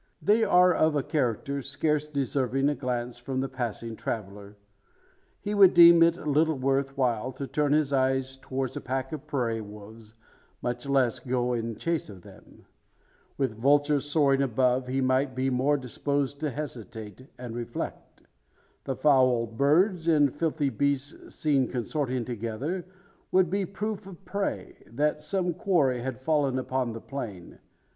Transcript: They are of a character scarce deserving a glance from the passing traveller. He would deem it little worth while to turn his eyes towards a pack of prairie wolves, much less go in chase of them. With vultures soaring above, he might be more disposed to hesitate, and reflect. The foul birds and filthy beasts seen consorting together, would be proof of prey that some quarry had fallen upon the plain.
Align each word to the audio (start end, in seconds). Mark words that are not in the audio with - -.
They 0.19 0.43
are 0.43 0.73
of 0.73 0.95
a 0.95 1.03
character 1.03 1.61
scarce 1.61 2.07
deserving 2.07 2.69
a 2.69 2.73
glance 2.73 3.19
from 3.19 3.39
the 3.39 3.47
passing 3.47 3.95
traveller. 3.95 4.57
He 5.39 5.53
would 5.53 5.75
deem 5.75 6.01
it 6.01 6.25
little 6.27 6.57
worth 6.57 6.97
while 6.97 7.31
to 7.33 7.45
turn 7.45 7.71
his 7.73 7.93
eyes 7.93 8.35
towards 8.37 8.75
a 8.75 8.81
pack 8.81 9.11
of 9.11 9.27
prairie 9.27 9.61
wolves, 9.61 10.15
much 10.59 10.87
less 10.87 11.19
go 11.19 11.53
in 11.53 11.75
chase 11.75 12.09
of 12.09 12.23
them. 12.23 12.65
With 13.37 13.59
vultures 13.59 14.05
soaring 14.09 14.41
above, 14.41 14.87
he 14.87 15.01
might 15.01 15.35
be 15.35 15.51
more 15.51 15.77
disposed 15.77 16.39
to 16.39 16.49
hesitate, 16.49 17.27
and 17.37 17.55
reflect. 17.55 18.23
The 18.85 18.95
foul 18.95 19.45
birds 19.45 20.07
and 20.07 20.33
filthy 20.33 20.69
beasts 20.69 21.35
seen 21.35 21.67
consorting 21.67 22.25
together, 22.25 22.87
would 23.31 23.51
be 23.51 23.67
proof 23.67 24.07
of 24.07 24.25
prey 24.25 24.77
that 24.87 25.21
some 25.21 25.53
quarry 25.53 26.01
had 26.01 26.21
fallen 26.23 26.57
upon 26.57 26.93
the 26.93 27.01
plain. 27.01 27.59